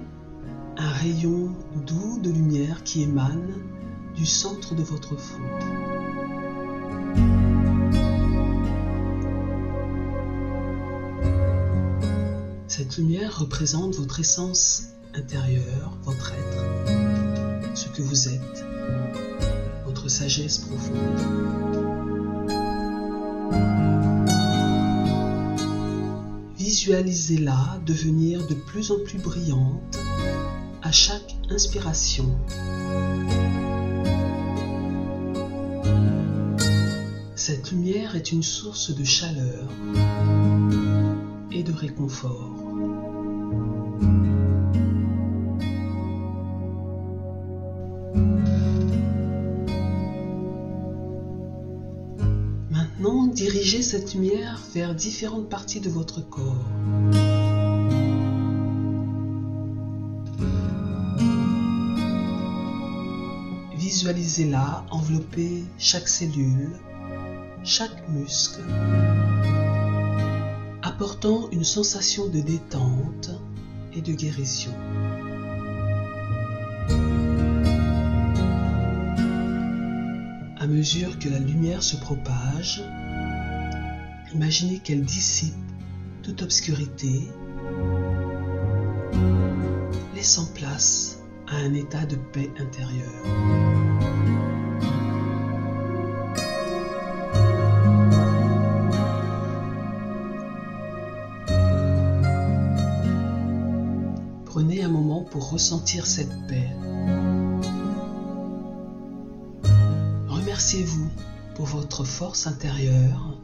un 0.77 0.89
rayon 0.89 1.53
doux 1.85 2.17
de 2.21 2.29
lumière 2.29 2.81
qui 2.85 3.01
émane 3.01 3.51
du 4.15 4.25
centre 4.25 4.73
de 4.73 4.83
votre 4.83 5.17
front. 5.17 5.43
Cette 12.69 12.95
lumière 12.95 13.37
représente 13.37 13.95
votre 13.95 14.21
essence 14.21 14.83
intérieure, 15.13 15.97
votre 16.03 16.31
être, 16.31 17.75
ce 17.75 17.89
que 17.89 18.01
vous 18.01 18.29
êtes, 18.29 18.65
votre 19.85 20.07
sagesse 20.07 20.59
profonde. 20.59 21.74
Visualisez-la 26.85 27.81
devenir 27.83 28.45
de 28.45 28.53
plus 28.53 28.91
en 28.91 28.99
plus 29.03 29.17
brillante 29.17 29.97
à 30.83 30.91
chaque 30.91 31.35
inspiration. 31.49 32.29
Cette 37.35 37.71
lumière 37.71 38.15
est 38.15 38.31
une 38.31 38.43
source 38.43 38.95
de 38.95 39.03
chaleur 39.03 39.67
et 41.51 41.63
de 41.63 41.71
réconfort. 41.71 42.64
Maintenant, 52.97 53.27
dirigez 53.27 53.81
cette 53.81 54.13
lumière 54.13 54.61
vers 54.73 54.95
différentes 54.95 55.49
parties 55.49 55.81
de 55.81 55.89
votre 55.89 56.21
corps. 56.21 56.65
Visualisez-la 63.75 64.85
envelopper 64.91 65.65
chaque 65.77 66.07
cellule, 66.07 66.71
chaque 67.65 68.07
muscle, 68.07 68.63
apportant 70.81 71.49
une 71.51 71.65
sensation 71.65 72.27
de 72.27 72.39
détente 72.39 73.31
et 73.93 73.99
de 73.99 74.13
guérison. 74.13 74.71
À 80.65 80.67
mesure 80.67 81.19
que 81.19 81.29
la 81.29 81.37
lumière 81.37 81.83
se 81.83 81.95
propage, 81.95 82.83
imaginez 84.33 84.79
qu'elle 84.79 85.03
dissipe 85.03 85.53
toute 86.23 86.41
obscurité, 86.41 87.21
laissant 90.15 90.47
place 90.55 91.19
à 91.47 91.57
un 91.57 91.75
état 91.75 92.07
de 92.07 92.15
paix 92.15 92.49
intérieure. 92.57 93.05
Prenez 104.45 104.81
un 104.81 104.89
moment 104.89 105.21
pour 105.25 105.51
ressentir 105.51 106.07
cette 106.07 106.47
paix. 106.47 106.71
Remerciez-vous 110.75 111.09
pour 111.55 111.67
votre 111.67 112.03
force 112.03 112.47
intérieure 112.47 113.37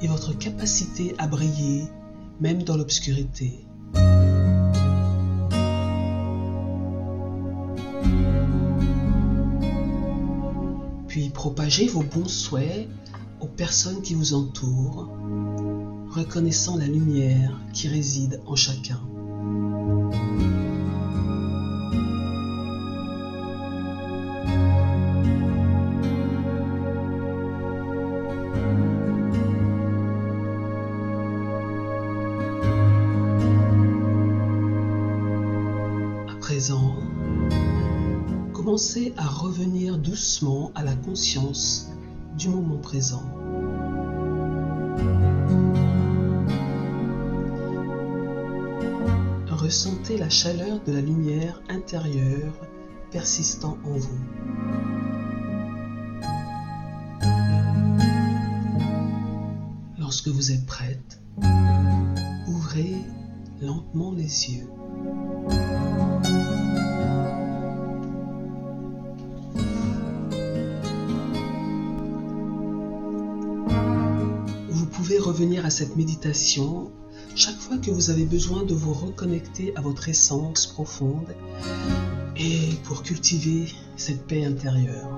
et 0.00 0.08
votre 0.08 0.36
capacité 0.36 1.14
à 1.16 1.28
briller 1.28 1.84
même 2.40 2.64
dans 2.64 2.76
l'obscurité. 2.76 3.64
Puis 11.06 11.30
propagez 11.30 11.86
vos 11.86 12.02
bons 12.02 12.26
souhaits 12.26 12.88
aux 13.40 13.46
personnes 13.46 14.02
qui 14.02 14.14
vous 14.14 14.34
entourent, 14.34 15.08
reconnaissant 16.10 16.76
la 16.76 16.86
lumière 16.86 17.60
qui 17.72 17.86
réside 17.86 18.40
en 18.44 18.56
chacun. 18.56 18.98
Commencez 38.52 39.14
à 39.16 39.26
revenir 39.26 39.96
doucement 39.96 40.70
à 40.74 40.82
la 40.82 40.94
conscience 40.94 41.88
du 42.36 42.48
moment 42.50 42.76
présent. 42.76 43.22
Ressentez 49.50 50.18
la 50.18 50.28
chaleur 50.28 50.80
de 50.84 50.92
la 50.92 51.00
lumière 51.00 51.62
intérieure 51.70 52.52
persistant 53.10 53.78
en 53.84 53.96
vous. 53.96 54.20
Lorsque 59.98 60.28
vous 60.28 60.52
êtes 60.52 60.66
prête, 60.66 61.22
ouvrez 62.46 62.96
lentement 63.62 64.12
les 64.12 64.50
yeux. 64.50 64.68
Revenir 75.22 75.64
à 75.64 75.70
cette 75.70 75.96
méditation 75.96 76.90
chaque 77.34 77.56
fois 77.56 77.78
que 77.78 77.90
vous 77.90 78.10
avez 78.10 78.24
besoin 78.24 78.64
de 78.64 78.74
vous 78.74 78.92
reconnecter 78.92 79.72
à 79.76 79.80
votre 79.80 80.08
essence 80.08 80.66
profonde 80.66 81.34
et 82.36 82.74
pour 82.84 83.02
cultiver 83.02 83.68
cette 83.96 84.26
paix 84.26 84.44
intérieure. 84.44 85.08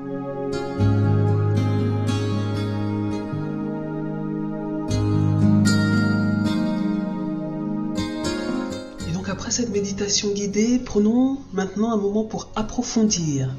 Et 9.09 9.13
donc 9.13 9.29
après 9.29 9.51
cette 9.51 9.71
méditation 9.71 10.33
guidée, 10.33 10.79
prenons 10.79 11.39
maintenant 11.53 11.93
un 11.93 11.97
moment 11.97 12.25
pour 12.25 12.51
approfondir 12.55 13.51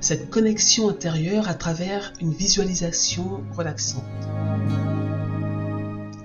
cette 0.00 0.30
connexion 0.30 0.88
intérieure 0.88 1.48
à 1.48 1.54
travers 1.54 2.12
une 2.20 2.32
visualisation 2.32 3.40
relaxante. 3.56 4.04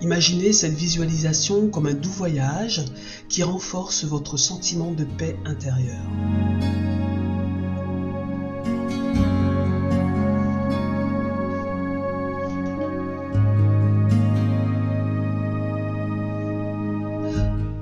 Imaginez 0.01 0.51
cette 0.51 0.73
visualisation 0.73 1.67
comme 1.69 1.85
un 1.85 1.93
doux 1.93 2.09
voyage 2.09 2.83
qui 3.29 3.43
renforce 3.43 4.03
votre 4.03 4.35
sentiment 4.35 4.91
de 4.91 5.03
paix 5.03 5.37
intérieure. 5.45 5.95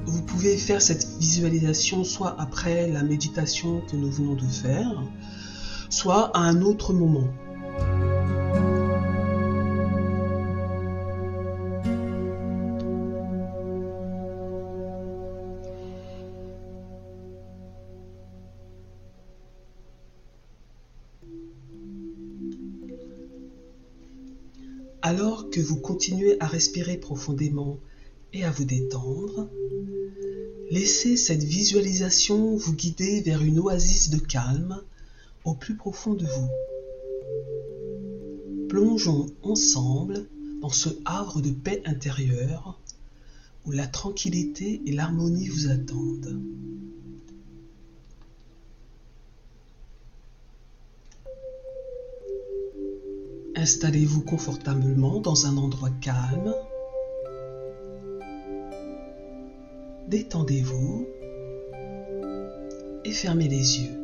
Vous 0.06 0.22
pouvez 0.24 0.58
faire 0.58 0.82
cette 0.82 1.08
visualisation 1.20 2.04
soit 2.04 2.36
après 2.38 2.90
la 2.90 3.04
méditation 3.04 3.82
que 3.90 3.96
nous 3.96 4.12
venons 4.12 4.36
de 4.36 4.46
faire, 4.46 5.04
soit 5.90 6.36
à 6.36 6.42
un 6.42 6.62
autre 6.64 6.92
moment. 6.92 7.30
Alors 25.10 25.50
que 25.50 25.60
vous 25.60 25.78
continuez 25.78 26.38
à 26.40 26.46
respirer 26.46 26.96
profondément 26.98 27.80
et 28.32 28.44
à 28.44 28.52
vous 28.52 28.64
détendre, 28.64 29.50
laissez 30.70 31.18
cette 31.18 31.44
visualisation 31.44 32.56
vous 32.56 32.74
guider 32.74 33.22
vers 33.22 33.42
une 33.42 33.58
oasis 33.58 34.12
de 34.12 34.20
calme 34.20 34.84
au 35.46 35.56
plus 35.56 35.76
profond 35.76 36.14
de 36.14 36.28
vous. 36.28 36.50
Plongeons 38.68 39.26
ensemble 39.42 40.28
dans 40.62 40.70
ce 40.70 40.90
havre 41.06 41.42
de 41.42 41.50
paix 41.50 41.82
intérieure 41.86 42.80
où 43.66 43.72
la 43.72 43.88
tranquillité 43.88 44.80
et 44.86 44.92
l'harmonie 44.92 45.48
vous 45.48 45.70
attendent. 45.70 46.40
Installez-vous 53.60 54.22
confortablement 54.22 55.20
dans 55.20 55.46
un 55.46 55.58
endroit 55.58 55.90
calme. 56.00 56.56
Détendez-vous 60.08 61.06
et 63.04 63.12
fermez 63.12 63.50
les 63.50 63.82
yeux. 63.82 64.00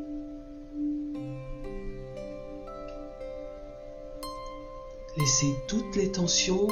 Laissez 5.18 5.56
toutes 5.70 5.96
les 5.96 6.12
tensions 6.12 6.68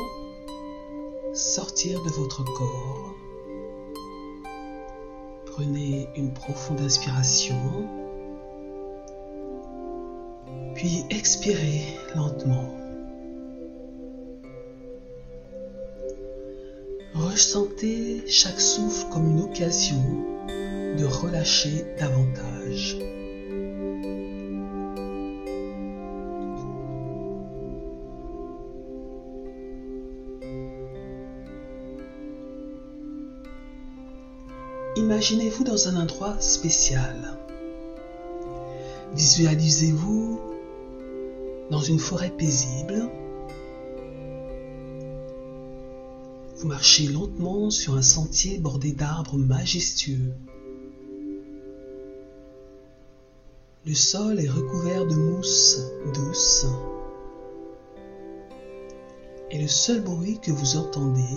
sortir 1.33 2.03
de 2.03 2.09
votre 2.09 2.43
corps. 2.43 3.15
Prenez 5.45 6.09
une 6.17 6.33
profonde 6.33 6.81
inspiration. 6.81 8.02
Puis 10.83 11.05
expirez 11.11 11.81
lentement. 12.13 12.75
Ressentez 17.13 18.21
chaque 18.27 18.59
souffle 18.59 19.07
comme 19.09 19.31
une 19.31 19.43
occasion 19.43 20.03
de 20.97 21.05
relâcher 21.05 21.85
davantage. 21.97 22.97
Imaginez-vous 34.97 35.63
dans 35.63 35.87
un 35.87 35.95
endroit 35.95 36.37
spécial. 36.41 37.37
Visualisez-vous 39.15 40.52
dans 41.73 41.81
une 41.81 41.97
forêt 41.97 42.29
paisible. 42.29 43.09
Vous 46.57 46.67
marchez 46.67 47.07
lentement 47.07 47.71
sur 47.71 47.95
un 47.95 48.03
sentier 48.03 48.59
bordé 48.59 48.91
d'arbres 48.91 49.39
majestueux. 49.39 50.36
Le 53.88 53.95
sol 53.95 54.39
est 54.39 54.49
recouvert 54.49 55.07
de 55.07 55.15
mousse 55.15 55.79
douce. 56.13 56.67
Et 59.49 59.59
le 59.59 59.67
seul 59.67 60.01
bruit 60.01 60.39
que 60.39 60.51
vous 60.51 60.77
entendez 60.77 61.36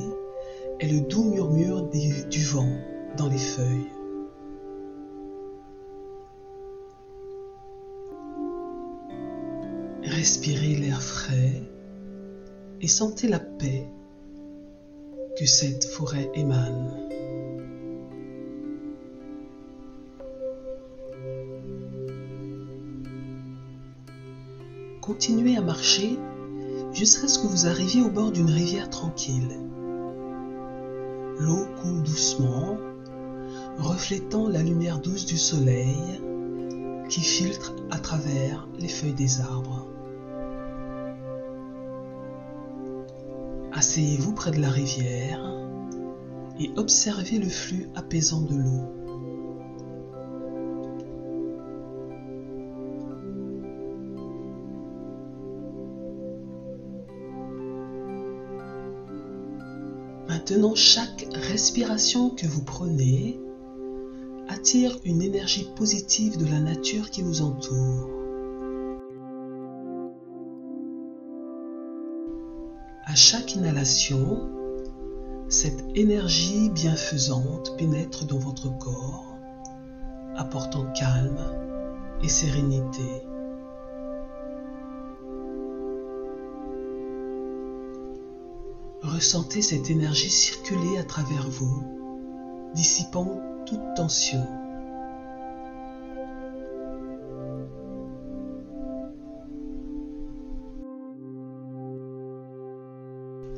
est 0.80 0.88
le 0.88 1.00
doux 1.00 1.24
murmure 1.24 1.80
du 1.84 2.44
vent 2.44 2.76
dans 3.16 3.28
les 3.28 3.38
feuilles. 3.38 3.95
Respirez 10.06 10.76
l'air 10.76 11.02
frais 11.02 11.62
et 12.80 12.86
sentez 12.86 13.26
la 13.26 13.40
paix 13.40 13.88
que 15.38 15.44
cette 15.44 15.84
forêt 15.84 16.30
émane. 16.34 17.06
Continuez 25.00 25.56
à 25.56 25.60
marcher 25.60 26.16
jusqu'à 26.92 27.26
ce 27.26 27.40
que 27.40 27.48
vous 27.48 27.66
arriviez 27.66 28.02
au 28.02 28.10
bord 28.10 28.30
d'une 28.30 28.50
rivière 28.50 28.88
tranquille. 28.90 29.58
L'eau 31.38 31.66
coule 31.82 32.02
doucement, 32.04 32.78
reflétant 33.78 34.48
la 34.48 34.62
lumière 34.62 35.00
douce 35.00 35.26
du 35.26 35.36
soleil 35.36 36.20
qui 37.08 37.20
filtre 37.20 37.74
à 37.90 37.98
travers 37.98 38.68
les 38.78 38.88
feuilles 38.88 39.12
des 39.12 39.40
arbres. 39.40 39.75
Asseyez-vous 43.76 44.32
près 44.32 44.52
de 44.52 44.58
la 44.58 44.70
rivière 44.70 45.38
et 46.58 46.70
observez 46.76 47.38
le 47.38 47.50
flux 47.50 47.90
apaisant 47.94 48.40
de 48.40 48.54
l'eau. 48.56 48.96
Maintenant, 60.26 60.74
chaque 60.74 61.26
respiration 61.34 62.30
que 62.30 62.46
vous 62.46 62.64
prenez 62.64 63.38
attire 64.48 64.98
une 65.04 65.20
énergie 65.20 65.68
positive 65.76 66.38
de 66.38 66.46
la 66.46 66.60
nature 66.60 67.10
qui 67.10 67.20
vous 67.20 67.42
entoure. 67.42 68.15
Chaque 73.16 73.54
inhalation, 73.54 74.50
cette 75.48 75.82
énergie 75.94 76.68
bienfaisante 76.68 77.74
pénètre 77.78 78.26
dans 78.26 78.38
votre 78.38 78.76
corps, 78.78 79.38
apportant 80.36 80.84
calme 80.92 81.40
et 82.22 82.28
sérénité. 82.28 83.22
Ressentez 89.02 89.62
cette 89.62 89.88
énergie 89.88 90.28
circuler 90.28 90.98
à 90.98 91.04
travers 91.04 91.48
vous, 91.48 91.82
dissipant 92.74 93.40
toute 93.64 93.94
tension. 93.96 94.46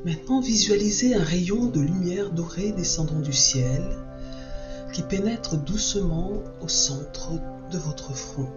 Maintenant, 0.09 0.41
visualisez 0.41 1.15
un 1.15 1.23
rayon 1.23 1.67
de 1.67 1.83
lumière 1.83 2.31
dorée 2.31 2.73
descendant 2.73 3.21
du 3.21 3.35
ciel 3.35 3.83
qui 4.91 5.03
pénètre 5.03 5.59
doucement 5.59 6.31
au 6.63 6.69
centre 6.69 7.33
de 7.71 7.77
votre 7.77 8.15
front. 8.15 8.49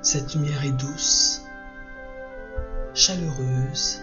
Cette 0.00 0.36
lumière 0.36 0.64
est 0.64 0.78
douce, 0.80 1.42
chaleureuse. 2.94 4.02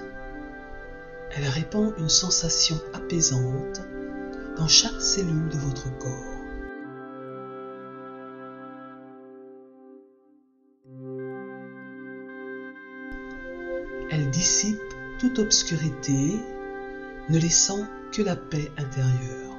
Elle 1.37 1.47
répand 1.47 1.93
une 1.99 2.09
sensation 2.09 2.75
apaisante 2.93 3.79
dans 4.57 4.67
chaque 4.67 5.01
cellule 5.01 5.47
de 5.47 5.57
votre 5.57 5.97
corps. 5.99 6.35
Elle 14.11 14.29
dissipe 14.31 14.88
toute 15.19 15.37
obscurité, 15.37 16.39
ne 17.29 17.37
laissant 17.37 17.85
que 18.13 18.21
la 18.21 18.37
paix 18.37 18.71
intérieure. 18.77 19.49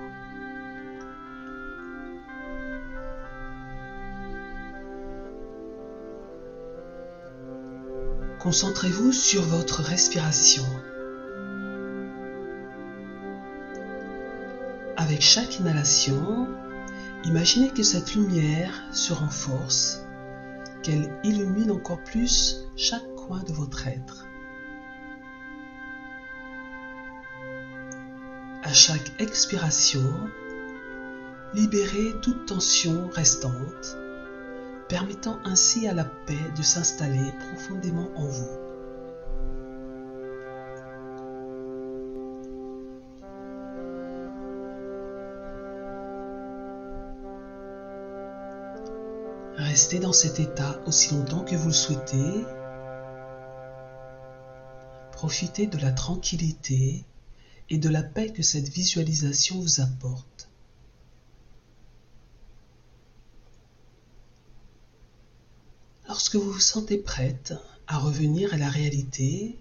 Concentrez-vous 8.39 9.13
sur 9.13 9.43
votre 9.43 9.83
respiration. 9.83 10.65
Avec 14.97 15.21
chaque 15.21 15.61
inhalation, 15.61 16.49
imaginez 17.25 17.69
que 17.69 17.83
cette 17.83 18.15
lumière 18.15 18.83
se 18.93 19.13
renforce, 19.13 20.07
qu'elle 20.83 21.15
illumine 21.23 21.71
encore 21.71 22.03
plus 22.03 22.65
chaque 22.77 23.15
coin 23.15 23.43
de 23.43 23.53
votre 23.53 23.87
être. 23.87 24.30
À 28.63 28.75
chaque 28.75 29.19
expiration, 29.19 30.05
libérez 31.55 32.15
toute 32.21 32.45
tension 32.45 33.09
restante, 33.09 33.97
permettant 34.87 35.39
ainsi 35.45 35.89
à 35.89 35.95
la 35.95 36.05
paix 36.05 36.37
de 36.55 36.63
s'installer 36.63 37.33
profondément 37.39 38.11
en 38.17 38.27
vous. 38.27 38.49
Restez 49.57 50.01
dans 50.01 50.13
cet 50.13 50.39
état 50.39 50.79
aussi 50.87 51.15
longtemps 51.15 51.45
que 51.45 51.57
vous 51.57 51.69
le 51.69 51.73
souhaitez. 51.73 52.45
Profitez 55.13 55.67
de 55.67 55.79
la 55.79 55.93
tranquillité 55.93 57.07
et 57.71 57.79
de 57.79 57.89
la 57.89 58.03
paix 58.03 58.33
que 58.33 58.43
cette 58.43 58.69
visualisation 58.69 59.61
vous 59.61 59.81
apporte. 59.81 60.49
Lorsque 66.09 66.35
vous 66.35 66.51
vous 66.51 66.59
sentez 66.59 66.99
prête 66.99 67.55
à 67.87 67.99
revenir 67.99 68.53
à 68.53 68.57
la 68.57 68.69
réalité, 68.69 69.57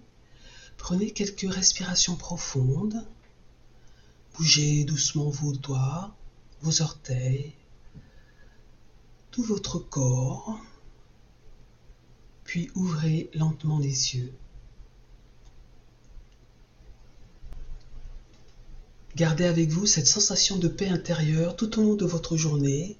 prenez 0.76 1.12
quelques 1.12 1.52
respirations 1.52 2.16
profondes, 2.16 3.06
bougez 4.36 4.82
doucement 4.82 5.30
vos 5.30 5.52
doigts, 5.52 6.16
vos 6.62 6.82
orteils, 6.82 7.54
tout 9.30 9.44
votre 9.44 9.78
corps, 9.78 10.58
puis 12.42 12.68
ouvrez 12.74 13.30
lentement 13.34 13.78
les 13.78 14.16
yeux. 14.16 14.34
Gardez 19.20 19.44
avec 19.44 19.68
vous 19.68 19.84
cette 19.84 20.06
sensation 20.06 20.56
de 20.56 20.66
paix 20.66 20.88
intérieure 20.88 21.54
tout 21.54 21.78
au 21.78 21.82
long 21.82 21.94
de 21.94 22.06
votre 22.06 22.38
journée, 22.38 22.96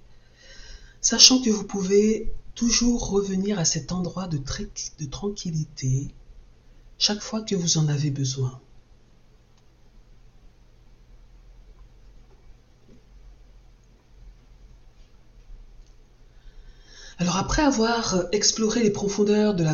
sachant 1.00 1.40
que 1.40 1.48
vous 1.48 1.64
pouvez 1.64 2.30
toujours 2.54 3.08
revenir 3.08 3.58
à 3.58 3.64
cet 3.64 3.90
endroit 3.90 4.28
de, 4.28 4.38
tranquillité 5.06 6.08
chaque 6.98 7.22
fois 7.22 7.40
que 7.40 7.54
vous 7.54 7.78
en 7.78 7.88
avez 7.88 8.10
besoin. 8.10 8.60
Alors 17.16 17.38
après 17.38 17.62
avoir 17.62 18.26
exploré 18.32 18.82
les 18.82 18.90
profondeurs 18.90 19.54
de 19.54 19.64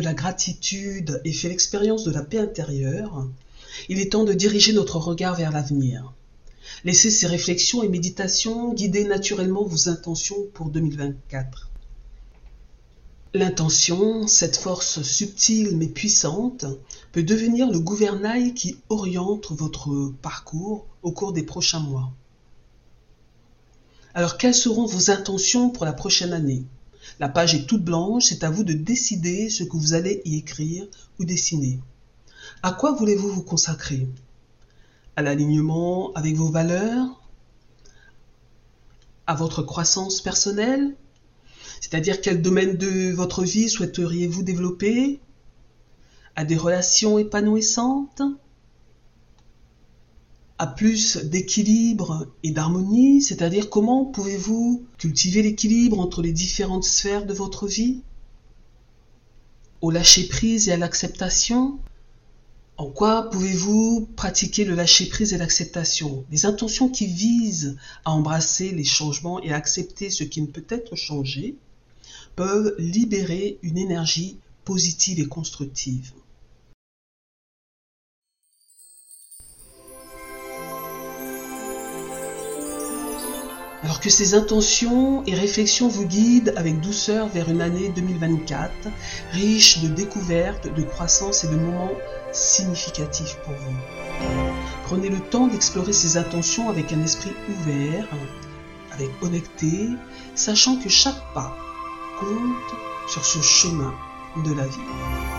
la 0.00 0.14
gratitude 0.14 1.20
et 1.26 1.32
fait 1.34 1.50
l'expérience 1.50 2.04
de 2.04 2.10
la 2.10 2.24
paix 2.24 2.38
intérieure, 2.38 3.28
il 3.88 4.00
est 4.00 4.12
temps 4.12 4.24
de 4.24 4.32
diriger 4.32 4.72
notre 4.72 4.98
regard 4.98 5.36
vers 5.36 5.52
l'avenir. 5.52 6.12
Laissez 6.84 7.10
ces 7.10 7.26
réflexions 7.26 7.82
et 7.82 7.88
méditations 7.88 8.72
guider 8.72 9.04
naturellement 9.04 9.64
vos 9.64 9.88
intentions 9.88 10.46
pour 10.54 10.70
2024. 10.70 11.70
L'intention, 13.36 14.28
cette 14.28 14.56
force 14.56 15.02
subtile 15.02 15.76
mais 15.76 15.88
puissante, 15.88 16.66
peut 17.10 17.24
devenir 17.24 17.68
le 17.70 17.80
gouvernail 17.80 18.54
qui 18.54 18.76
oriente 18.88 19.50
votre 19.50 20.12
parcours 20.22 20.86
au 21.02 21.10
cours 21.10 21.32
des 21.32 21.42
prochains 21.42 21.80
mois. 21.80 22.12
Alors 24.14 24.38
quelles 24.38 24.54
seront 24.54 24.86
vos 24.86 25.10
intentions 25.10 25.70
pour 25.70 25.84
la 25.84 25.92
prochaine 25.92 26.32
année? 26.32 26.64
La 27.18 27.28
page 27.28 27.54
est 27.56 27.66
toute 27.66 27.84
blanche, 27.84 28.26
c'est 28.26 28.44
à 28.44 28.50
vous 28.50 28.62
de 28.62 28.72
décider 28.72 29.50
ce 29.50 29.64
que 29.64 29.76
vous 29.76 29.94
allez 29.94 30.22
y 30.24 30.36
écrire 30.36 30.86
ou 31.18 31.24
dessiner. 31.24 31.80
À 32.64 32.72
quoi 32.72 32.92
voulez-vous 32.92 33.28
vous 33.28 33.42
consacrer? 33.42 34.08
À 35.16 35.22
l'alignement 35.22 36.14
avec 36.14 36.34
vos 36.34 36.48
valeurs? 36.48 37.20
À 39.26 39.34
votre 39.34 39.60
croissance 39.60 40.22
personnelle? 40.22 40.96
C'est-à-dire 41.82 42.22
quel 42.22 42.40
domaine 42.40 42.78
de 42.78 43.12
votre 43.12 43.44
vie 43.44 43.68
souhaiteriez-vous 43.68 44.42
développer? 44.42 45.20
À 46.36 46.46
des 46.46 46.56
relations 46.56 47.18
épanouissantes? 47.18 48.22
À 50.56 50.66
plus 50.66 51.18
d'équilibre 51.18 52.28
et 52.44 52.50
d'harmonie, 52.50 53.20
c'est-à-dire 53.20 53.68
comment 53.68 54.06
pouvez-vous 54.06 54.86
cultiver 54.96 55.42
l'équilibre 55.42 56.00
entre 56.00 56.22
les 56.22 56.32
différentes 56.32 56.84
sphères 56.84 57.26
de 57.26 57.34
votre 57.34 57.66
vie? 57.66 58.00
Au 59.82 59.90
lâcher-prise 59.90 60.70
et 60.70 60.72
à 60.72 60.78
l'acceptation? 60.78 61.78
En 62.76 62.90
quoi 62.90 63.30
pouvez-vous 63.30 64.08
pratiquer 64.16 64.64
le 64.64 64.74
lâcher-prise 64.74 65.32
et 65.32 65.38
l'acceptation? 65.38 66.24
Des 66.30 66.44
intentions 66.44 66.88
qui 66.88 67.06
visent 67.06 67.76
à 68.04 68.10
embrasser 68.10 68.72
les 68.72 68.84
changements 68.84 69.40
et 69.42 69.52
à 69.52 69.56
accepter 69.56 70.10
ce 70.10 70.24
qui 70.24 70.42
ne 70.42 70.46
peut 70.46 70.66
être 70.68 70.96
changé 70.96 71.56
peuvent 72.34 72.74
libérer 72.78 73.58
une 73.62 73.78
énergie 73.78 74.38
positive 74.64 75.20
et 75.20 75.26
constructive. 75.26 76.12
Alors 83.94 84.02
que 84.02 84.10
ces 84.10 84.34
intentions 84.34 85.22
et 85.24 85.34
réflexions 85.34 85.86
vous 85.86 86.04
guident 86.04 86.52
avec 86.56 86.80
douceur 86.80 87.28
vers 87.28 87.48
une 87.48 87.60
année 87.60 87.92
2024, 87.94 88.72
riche 89.30 89.82
de 89.82 89.86
découvertes, 89.86 90.66
de 90.66 90.82
croissance 90.82 91.44
et 91.44 91.46
de 91.46 91.54
moments 91.54 91.92
significatifs 92.32 93.36
pour 93.44 93.54
vous. 93.54 93.76
Prenez 94.86 95.10
le 95.10 95.20
temps 95.20 95.46
d'explorer 95.46 95.92
ces 95.92 96.16
intentions 96.16 96.68
avec 96.70 96.92
un 96.92 97.04
esprit 97.04 97.30
ouvert, 97.48 98.08
avec 98.90 99.10
honnêteté, 99.22 99.90
sachant 100.34 100.76
que 100.76 100.88
chaque 100.88 101.32
pas 101.32 101.56
compte 102.18 102.74
sur 103.08 103.24
ce 103.24 103.40
chemin 103.42 103.94
de 104.44 104.54
la 104.54 104.66
vie. 104.66 105.33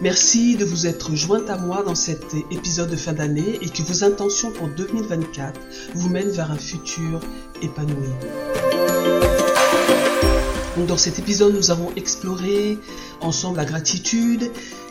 Merci 0.00 0.54
de 0.54 0.64
vous 0.64 0.86
être 0.86 1.16
jointe 1.16 1.50
à 1.50 1.58
moi 1.58 1.82
dans 1.82 1.96
cet 1.96 2.34
épisode 2.52 2.88
de 2.88 2.94
fin 2.94 3.12
d'année 3.12 3.58
et 3.60 3.68
que 3.68 3.82
vos 3.82 4.04
intentions 4.04 4.52
pour 4.52 4.68
2024 4.68 5.58
vous 5.96 6.08
mènent 6.08 6.30
vers 6.30 6.52
un 6.52 6.56
futur 6.56 7.18
épanoui. 7.62 8.06
dans 10.86 10.96
cet 10.96 11.18
épisode, 11.18 11.52
nous 11.52 11.72
avons 11.72 11.90
exploré 11.96 12.78
ensemble 13.20 13.56
la 13.56 13.64
gratitude, 13.64 14.48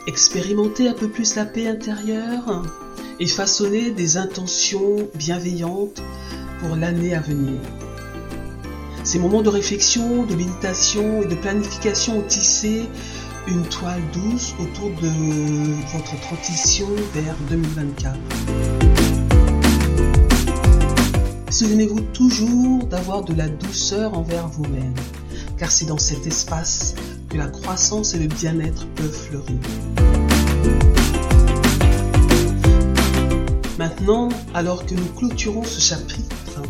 expérimenté 0.07 0.89
un 0.89 0.93
peu 0.93 1.07
plus 1.07 1.35
la 1.35 1.45
paix 1.45 1.67
intérieure 1.67 2.63
et 3.21 3.27
façonné 3.27 3.91
des 3.91 4.17
intentions 4.17 5.07
bienveillantes 5.15 6.03
pour 6.59 6.75
l'année 6.75 7.15
à 7.15 7.21
venir. 7.21 7.61
Ces 9.05 9.19
moments 9.19 9.41
de 9.41 9.47
réflexion, 9.47 10.25
de 10.25 10.35
méditation 10.35 11.21
et 11.23 11.27
de 11.27 11.35
planification 11.35 12.19
ont 12.19 12.27
tissé 12.27 12.83
une 13.47 13.63
toile 13.63 14.01
douce 14.13 14.53
autour 14.59 14.89
de 15.01 15.07
votre 15.93 16.19
transition 16.21 16.87
vers 17.13 17.35
2024. 17.49 18.17
Souvenez-vous 21.49 22.01
toujours 22.13 22.85
d'avoir 22.85 23.23
de 23.23 23.33
la 23.33 23.47
douceur 23.47 24.17
envers 24.17 24.47
vous-même, 24.49 24.93
car 25.57 25.71
c'est 25.71 25.85
dans 25.85 25.97
cet 25.97 26.27
espace 26.27 26.93
que 27.29 27.37
la 27.37 27.47
croissance 27.47 28.13
et 28.13 28.19
le 28.19 28.27
bien-être 28.27 28.85
peuvent 28.95 29.11
fleurir. 29.11 29.59
Maintenant, 33.79 34.29
alors 34.53 34.85
que 34.85 34.93
nous 34.93 35.05
clôturons 35.15 35.63
ce 35.63 35.79
chapitre, 35.79 36.61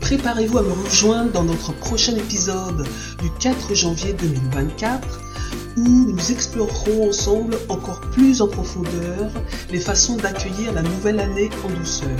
préparez-vous 0.00 0.58
à 0.58 0.62
me 0.62 0.72
rejoindre 0.72 1.30
dans 1.30 1.44
notre 1.44 1.72
prochain 1.72 2.16
épisode 2.16 2.86
du 3.22 3.30
4 3.38 3.74
janvier 3.74 4.14
2024 4.14 5.31
où 5.76 5.88
nous 5.88 6.32
explorerons 6.32 7.08
ensemble 7.08 7.56
encore 7.68 8.00
plus 8.12 8.40
en 8.42 8.48
profondeur 8.48 9.30
les 9.70 9.80
façons 9.80 10.16
d'accueillir 10.16 10.72
la 10.72 10.82
nouvelle 10.82 11.20
année 11.20 11.50
en 11.64 11.70
douceur. 11.70 12.16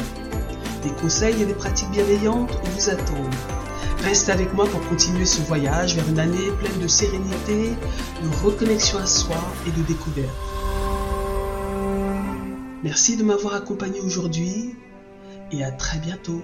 Des 0.82 0.90
conseils 0.90 1.40
et 1.40 1.44
des 1.44 1.54
pratiques 1.54 1.90
bienveillantes 1.90 2.58
vous 2.64 2.90
attendent. 2.90 3.34
Reste 4.02 4.28
avec 4.30 4.52
moi 4.52 4.66
pour 4.66 4.80
continuer 4.88 5.26
ce 5.26 5.40
voyage 5.42 5.94
vers 5.94 6.08
une 6.08 6.18
année 6.18 6.50
pleine 6.58 6.80
de 6.80 6.88
sérénité, 6.88 7.70
de 8.22 8.44
reconnexion 8.44 8.98
à 8.98 9.06
soi 9.06 9.36
et 9.66 9.70
de 9.70 9.82
découverte. 9.86 10.30
Merci 12.82 13.16
de 13.16 13.22
m'avoir 13.22 13.54
accompagné 13.54 14.00
aujourd'hui 14.00 14.74
et 15.52 15.62
à 15.62 15.70
très 15.70 15.98
bientôt. 15.98 16.42